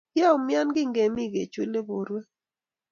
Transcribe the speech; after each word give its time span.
Kyaumian 0.13 0.67
kingemi 0.75 1.23
kechule 1.33 1.79
borwek 1.87 2.27